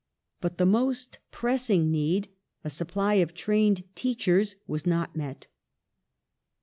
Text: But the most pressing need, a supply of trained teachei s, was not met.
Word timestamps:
But 0.39 0.57
the 0.57 0.65
most 0.65 1.19
pressing 1.29 1.91
need, 1.91 2.29
a 2.63 2.71
supply 2.71 3.13
of 3.21 3.35
trained 3.35 3.83
teachei 3.95 4.41
s, 4.41 4.55
was 4.65 4.87
not 4.87 5.15
met. 5.15 5.45